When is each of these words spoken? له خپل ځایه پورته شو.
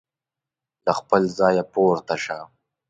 له 0.85 0.91
خپل 0.99 1.21
ځایه 1.39 1.63
پورته 1.73 2.15
شو. 2.23 2.41